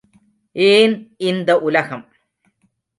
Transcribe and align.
ஏன் 0.55 0.95
இந்த 1.17 1.59
உலகம்? 1.59 2.05